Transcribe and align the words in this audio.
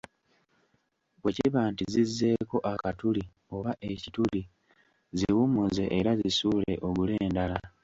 Bwe 1.21 1.31
kiba 1.35 1.61
nti 1.71 1.83
zizzeeko 1.93 2.57
akatuli 2.71 3.23
oba 3.55 3.71
ekituli 3.91 4.41
ziwummuze 5.17 5.83
era 5.97 6.11
zisuule 6.21 6.73
ogule 6.87 7.13
endala. 7.25 7.57